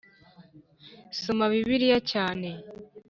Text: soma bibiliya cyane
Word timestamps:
soma 1.19 1.45
bibiliya 1.51 1.97
cyane 2.11 2.49